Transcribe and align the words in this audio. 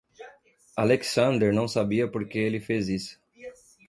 Alexander 0.75 1.53
não 1.53 1.67
sabia 1.67 2.07
por 2.07 2.27
que 2.27 2.39
ele 2.39 2.59
fez 2.59 2.87
isso. 2.89 3.21